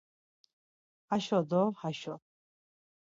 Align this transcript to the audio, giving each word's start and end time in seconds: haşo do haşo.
haşo 1.09 1.39
do 1.49 1.63
haşo. 1.81 2.15